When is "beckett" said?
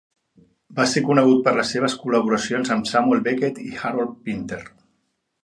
3.29-3.61